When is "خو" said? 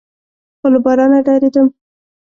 0.59-0.67